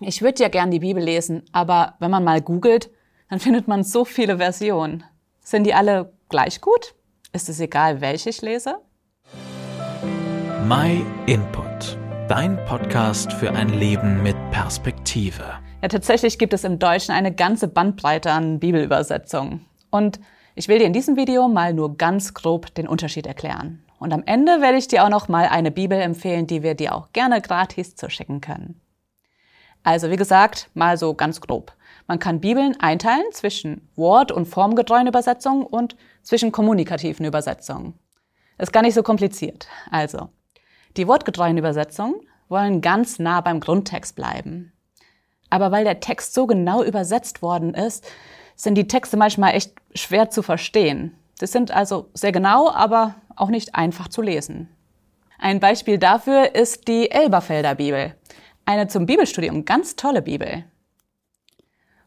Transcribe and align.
ich 0.00 0.20
würde 0.20 0.42
ja 0.42 0.48
gern 0.48 0.70
die 0.70 0.80
Bibel 0.80 1.02
lesen, 1.02 1.44
aber 1.52 1.94
wenn 2.00 2.10
man 2.10 2.24
mal 2.24 2.42
googelt, 2.42 2.90
dann 3.30 3.40
findet 3.40 3.66
man 3.66 3.82
so 3.82 4.04
viele 4.04 4.38
Versionen. 4.38 5.04
Sind 5.40 5.64
die 5.64 5.74
alle 5.74 6.12
gleich 6.28 6.60
gut? 6.60 6.94
Ist 7.32 7.48
es 7.48 7.60
egal, 7.60 8.00
welche 8.00 8.30
ich 8.30 8.42
lese? 8.42 8.76
My 10.66 11.04
Input. 11.26 11.98
Dein 12.28 12.56
Podcast 12.66 13.32
für 13.32 13.52
ein 13.52 13.68
Leben 13.68 14.22
mit 14.22 14.36
Perspektive. 14.50 15.44
Ja, 15.80 15.88
tatsächlich 15.88 16.38
gibt 16.38 16.52
es 16.52 16.64
im 16.64 16.78
Deutschen 16.78 17.14
eine 17.14 17.32
ganze 17.32 17.68
Bandbreite 17.68 18.32
an 18.32 18.58
Bibelübersetzungen. 18.58 19.64
Und 19.90 20.18
ich 20.56 20.66
will 20.68 20.78
dir 20.78 20.86
in 20.86 20.92
diesem 20.92 21.16
Video 21.16 21.48
mal 21.48 21.72
nur 21.72 21.96
ganz 21.96 22.34
grob 22.34 22.74
den 22.74 22.88
Unterschied 22.88 23.26
erklären. 23.26 23.84
Und 23.98 24.12
am 24.12 24.24
Ende 24.26 24.60
werde 24.60 24.78
ich 24.78 24.88
dir 24.88 25.04
auch 25.04 25.08
noch 25.08 25.28
mal 25.28 25.46
eine 25.46 25.70
Bibel 25.70 25.98
empfehlen, 25.98 26.46
die 26.46 26.62
wir 26.62 26.74
dir 26.74 26.94
auch 26.94 27.12
gerne 27.12 27.40
gratis 27.40 27.94
zuschicken 27.94 28.40
können. 28.40 28.80
Also 29.86 30.10
wie 30.10 30.16
gesagt, 30.16 30.68
mal 30.74 30.98
so 30.98 31.14
ganz 31.14 31.40
grob. 31.40 31.72
Man 32.08 32.18
kann 32.18 32.40
Bibeln 32.40 32.74
einteilen 32.80 33.30
zwischen 33.30 33.88
wort- 33.94 34.32
und 34.32 34.46
formgetreuen 34.46 35.06
Übersetzungen 35.06 35.64
und 35.64 35.94
zwischen 36.24 36.50
kommunikativen 36.50 37.24
Übersetzungen. 37.24 37.94
Ist 38.58 38.72
gar 38.72 38.82
nicht 38.82 38.94
so 38.94 39.04
kompliziert. 39.04 39.68
Also, 39.92 40.30
die 40.96 41.06
wortgetreuen 41.06 41.56
Übersetzungen 41.56 42.16
wollen 42.48 42.80
ganz 42.80 43.20
nah 43.20 43.40
beim 43.40 43.60
Grundtext 43.60 44.16
bleiben. 44.16 44.72
Aber 45.50 45.70
weil 45.70 45.84
der 45.84 46.00
Text 46.00 46.34
so 46.34 46.48
genau 46.48 46.82
übersetzt 46.82 47.40
worden 47.40 47.72
ist, 47.72 48.04
sind 48.56 48.74
die 48.74 48.88
Texte 48.88 49.16
manchmal 49.16 49.54
echt 49.54 49.72
schwer 49.94 50.30
zu 50.30 50.42
verstehen. 50.42 51.16
Sie 51.38 51.46
sind 51.46 51.70
also 51.70 52.10
sehr 52.12 52.32
genau, 52.32 52.72
aber 52.72 53.14
auch 53.36 53.50
nicht 53.50 53.76
einfach 53.76 54.08
zu 54.08 54.20
lesen. 54.20 54.68
Ein 55.38 55.60
Beispiel 55.60 55.98
dafür 55.98 56.56
ist 56.56 56.88
die 56.88 57.08
Elberfelder 57.08 57.76
Bibel. 57.76 58.16
Eine 58.68 58.88
zum 58.88 59.06
Bibelstudium 59.06 59.64
ganz 59.64 59.94
tolle 59.94 60.22
Bibel. 60.22 60.64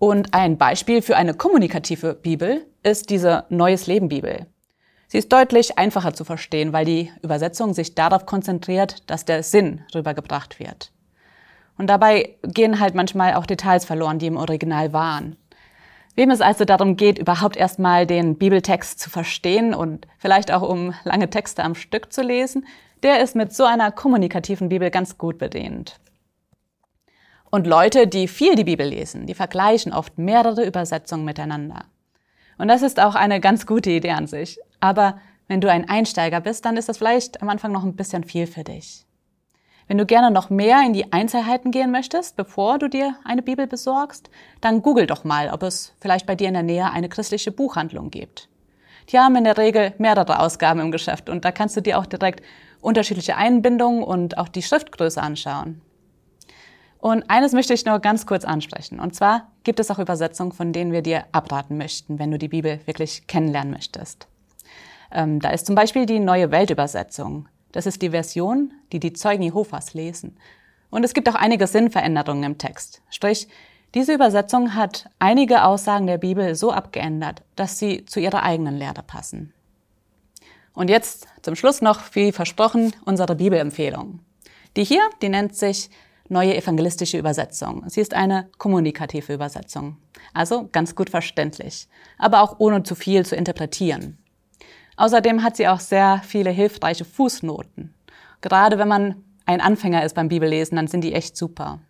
Und 0.00 0.34
ein 0.34 0.58
Beispiel 0.58 1.00
für 1.00 1.16
eine 1.16 1.32
kommunikative 1.32 2.12
Bibel 2.14 2.66
ist 2.82 3.08
diese 3.10 3.44
Neues 3.50 3.86
Leben 3.86 4.08
Bibel. 4.08 4.46
Sie 5.06 5.18
ist 5.18 5.32
deutlich 5.32 5.78
einfacher 5.78 6.12
zu 6.12 6.24
verstehen, 6.24 6.72
weil 6.72 6.84
die 6.84 7.12
Übersetzung 7.22 7.72
sich 7.72 7.94
darauf 7.94 8.26
konzentriert, 8.26 9.08
dass 9.08 9.24
der 9.24 9.44
Sinn 9.44 9.82
rübergebracht 9.94 10.58
wird. 10.58 10.90
Und 11.78 11.86
dabei 11.86 12.34
gehen 12.42 12.80
halt 12.80 12.96
manchmal 12.96 13.34
auch 13.34 13.46
Details 13.46 13.84
verloren, 13.84 14.18
die 14.18 14.26
im 14.26 14.36
Original 14.36 14.92
waren. 14.92 15.36
Wem 16.16 16.32
es 16.32 16.40
also 16.40 16.64
darum 16.64 16.96
geht, 16.96 17.20
überhaupt 17.20 17.56
erstmal 17.56 18.08
den 18.08 18.38
Bibeltext 18.38 18.98
zu 18.98 19.08
verstehen 19.08 19.72
und 19.72 20.08
vielleicht 20.18 20.50
auch 20.50 20.68
um 20.68 20.94
lange 21.04 21.30
Texte 21.30 21.62
am 21.62 21.76
Stück 21.76 22.12
zu 22.12 22.22
lesen, 22.22 22.66
der 23.04 23.20
ist 23.22 23.36
mit 23.36 23.54
so 23.54 23.64
einer 23.64 23.92
kommunikativen 23.92 24.68
Bibel 24.68 24.90
ganz 24.90 25.16
gut 25.16 25.38
bedient. 25.38 26.00
Und 27.50 27.66
Leute, 27.66 28.06
die 28.06 28.28
viel 28.28 28.54
die 28.54 28.64
Bibel 28.64 28.86
lesen, 28.86 29.26
die 29.26 29.34
vergleichen 29.34 29.92
oft 29.92 30.18
mehrere 30.18 30.64
Übersetzungen 30.64 31.24
miteinander. 31.24 31.84
Und 32.58 32.68
das 32.68 32.82
ist 32.82 33.00
auch 33.00 33.14
eine 33.14 33.40
ganz 33.40 33.66
gute 33.66 33.90
Idee 33.90 34.12
an 34.12 34.26
sich. 34.26 34.58
Aber 34.78 35.18
wenn 35.48 35.60
du 35.60 35.70
ein 35.70 35.88
Einsteiger 35.88 36.40
bist, 36.40 36.64
dann 36.64 36.76
ist 36.76 36.88
das 36.88 36.98
vielleicht 36.98 37.42
am 37.42 37.48
Anfang 37.48 37.72
noch 37.72 37.82
ein 37.82 37.96
bisschen 37.96 38.22
viel 38.22 38.46
für 38.46 38.62
dich. 38.62 39.04
Wenn 39.88 39.98
du 39.98 40.06
gerne 40.06 40.30
noch 40.30 40.50
mehr 40.50 40.80
in 40.86 40.92
die 40.92 41.12
Einzelheiten 41.12 41.72
gehen 41.72 41.90
möchtest, 41.90 42.36
bevor 42.36 42.78
du 42.78 42.88
dir 42.88 43.16
eine 43.24 43.42
Bibel 43.42 43.66
besorgst, 43.66 44.30
dann 44.60 44.82
google 44.82 45.08
doch 45.08 45.24
mal, 45.24 45.50
ob 45.50 45.64
es 45.64 45.92
vielleicht 46.00 46.26
bei 46.26 46.36
dir 46.36 46.46
in 46.46 46.54
der 46.54 46.62
Nähe 46.62 46.92
eine 46.92 47.08
christliche 47.08 47.50
Buchhandlung 47.50 48.12
gibt. 48.12 48.48
Die 49.08 49.18
haben 49.18 49.34
in 49.34 49.42
der 49.42 49.58
Regel 49.58 49.92
mehrere 49.98 50.38
Ausgaben 50.38 50.78
im 50.78 50.92
Geschäft 50.92 51.28
und 51.28 51.44
da 51.44 51.50
kannst 51.50 51.76
du 51.76 51.80
dir 51.80 51.98
auch 51.98 52.06
direkt 52.06 52.44
unterschiedliche 52.80 53.36
Einbindungen 53.36 54.04
und 54.04 54.38
auch 54.38 54.46
die 54.46 54.62
Schriftgröße 54.62 55.20
anschauen. 55.20 55.82
Und 57.00 57.30
eines 57.30 57.52
möchte 57.52 57.72
ich 57.72 57.86
nur 57.86 57.98
ganz 57.98 58.26
kurz 58.26 58.44
ansprechen. 58.44 59.00
Und 59.00 59.14
zwar 59.14 59.50
gibt 59.64 59.80
es 59.80 59.90
auch 59.90 59.98
Übersetzungen, 59.98 60.52
von 60.52 60.72
denen 60.72 60.92
wir 60.92 61.02
dir 61.02 61.24
abraten 61.32 61.78
möchten, 61.78 62.18
wenn 62.18 62.30
du 62.30 62.38
die 62.38 62.48
Bibel 62.48 62.80
wirklich 62.84 63.26
kennenlernen 63.26 63.72
möchtest. 63.72 64.28
Ähm, 65.10 65.40
da 65.40 65.50
ist 65.50 65.66
zum 65.66 65.74
Beispiel 65.74 66.04
die 66.04 66.20
Neue 66.20 66.50
Weltübersetzung. 66.50 67.48
Das 67.72 67.86
ist 67.86 68.02
die 68.02 68.10
Version, 68.10 68.72
die 68.92 69.00
die 69.00 69.14
Zeugen 69.14 69.42
Jehovas 69.42 69.94
lesen. 69.94 70.36
Und 70.90 71.04
es 71.04 71.14
gibt 71.14 71.28
auch 71.28 71.34
einige 71.34 71.66
Sinnveränderungen 71.66 72.44
im 72.44 72.58
Text. 72.58 73.00
Sprich, 73.10 73.48
diese 73.94 74.12
Übersetzung 74.12 74.74
hat 74.74 75.08
einige 75.18 75.64
Aussagen 75.64 76.06
der 76.06 76.18
Bibel 76.18 76.54
so 76.54 76.70
abgeändert, 76.70 77.42
dass 77.56 77.78
sie 77.78 78.04
zu 78.04 78.20
ihrer 78.20 78.42
eigenen 78.42 78.76
Lehre 78.76 79.02
passen. 79.02 79.54
Und 80.74 80.90
jetzt 80.90 81.26
zum 81.42 81.56
Schluss 81.56 81.80
noch, 81.80 82.14
wie 82.14 82.30
versprochen, 82.30 82.92
unsere 83.04 83.36
Bibelempfehlung. 83.36 84.20
Die 84.76 84.84
hier, 84.84 85.02
die 85.22 85.28
nennt 85.28 85.56
sich 85.56 85.90
neue 86.30 86.56
evangelistische 86.56 87.18
Übersetzung. 87.18 87.84
Sie 87.88 88.00
ist 88.00 88.14
eine 88.14 88.48
kommunikative 88.58 89.34
Übersetzung, 89.34 89.96
also 90.32 90.68
ganz 90.70 90.94
gut 90.94 91.10
verständlich, 91.10 91.88
aber 92.18 92.42
auch 92.42 92.56
ohne 92.58 92.82
zu 92.82 92.94
viel 92.94 93.26
zu 93.26 93.36
interpretieren. 93.36 94.18
Außerdem 94.96 95.42
hat 95.42 95.56
sie 95.56 95.68
auch 95.68 95.80
sehr 95.80 96.22
viele 96.24 96.50
hilfreiche 96.50 97.04
Fußnoten. 97.04 97.94
Gerade 98.40 98.78
wenn 98.78 98.88
man 98.88 99.24
ein 99.46 99.60
Anfänger 99.60 100.04
ist 100.04 100.14
beim 100.14 100.28
Bibellesen, 100.28 100.76
dann 100.76 100.88
sind 100.88 101.02
die 101.02 101.14
echt 101.14 101.36
super. 101.36 101.80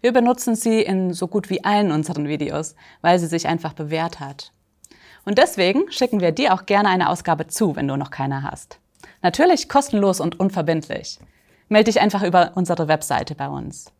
Wir 0.00 0.12
benutzen 0.12 0.54
sie 0.54 0.80
in 0.80 1.12
so 1.12 1.28
gut 1.28 1.50
wie 1.50 1.62
allen 1.62 1.92
unseren 1.92 2.26
Videos, 2.26 2.74
weil 3.02 3.18
sie 3.18 3.26
sich 3.26 3.46
einfach 3.46 3.74
bewährt 3.74 4.20
hat. 4.20 4.52
Und 5.26 5.36
deswegen 5.36 5.90
schicken 5.92 6.20
wir 6.20 6.32
dir 6.32 6.54
auch 6.54 6.64
gerne 6.64 6.88
eine 6.88 7.10
Ausgabe 7.10 7.46
zu, 7.46 7.76
wenn 7.76 7.86
du 7.86 7.96
noch 7.96 8.10
keine 8.10 8.42
hast. 8.42 8.78
Natürlich 9.22 9.68
kostenlos 9.68 10.20
und 10.20 10.40
unverbindlich 10.40 11.18
melde 11.70 11.90
dich 11.90 12.00
einfach 12.00 12.22
über 12.22 12.52
unsere 12.54 12.88
Webseite 12.88 13.34
bei 13.34 13.48
uns. 13.48 13.90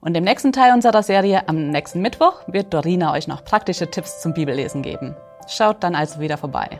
Und 0.00 0.16
im 0.16 0.24
nächsten 0.24 0.52
Teil 0.52 0.72
unserer 0.72 1.02
Serie 1.02 1.48
am 1.48 1.70
nächsten 1.70 2.00
Mittwoch 2.00 2.42
wird 2.46 2.72
Dorina 2.72 3.12
euch 3.12 3.28
noch 3.28 3.44
praktische 3.44 3.90
Tipps 3.90 4.20
zum 4.20 4.34
Bibellesen 4.34 4.82
geben. 4.82 5.14
Schaut 5.46 5.82
dann 5.82 5.94
also 5.94 6.20
wieder 6.20 6.38
vorbei. 6.38 6.78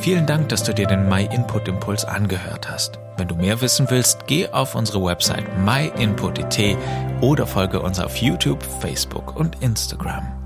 Vielen 0.00 0.26
Dank, 0.26 0.50
dass 0.50 0.62
du 0.62 0.74
dir 0.74 0.86
den 0.86 1.08
My 1.08 1.24
Input 1.24 1.66
Impuls 1.66 2.04
angehört 2.04 2.68
hast. 2.70 2.98
Wenn 3.16 3.28
du 3.28 3.36
mehr 3.36 3.60
wissen 3.60 3.88
willst, 3.90 4.26
geh 4.26 4.48
auf 4.48 4.74
unsere 4.74 5.02
Website 5.02 5.46
myinput.it 5.58 6.76
oder 7.20 7.46
folge 7.46 7.80
uns 7.80 8.00
auf 8.00 8.16
YouTube, 8.16 8.62
Facebook 8.62 9.36
und 9.36 9.62
Instagram. 9.62 10.43